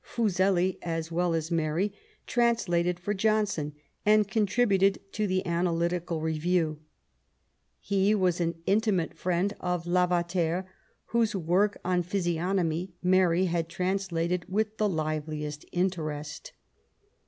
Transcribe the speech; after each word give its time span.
Fuseli, 0.03 0.79
as 0.81 1.11
well 1.11 1.35
as 1.35 1.51
Mary, 1.51 1.93
translated 2.25 2.99
for 2.99 3.13
John 3.13 3.45
son, 3.45 3.73
and 4.03 4.27
contributed 4.27 4.97
to 5.13 5.27
the 5.27 5.45
Analytical 5.45 6.21
Review. 6.21 6.79
He 7.79 8.15
was 8.15 8.41
an 8.41 8.55
intimate 8.65 9.15
friend 9.15 9.53
of 9.59 9.85
Lavater, 9.85 10.65
whose 11.13 11.35
work 11.35 11.77
on 11.85 12.01
Physiognomy 12.01 12.93
Mary 13.03 13.45
had 13.45 13.69
translated 13.69 14.43
with 14.49 14.77
the 14.77 14.89
liveliest 14.89 15.65
interest. 15.71 16.53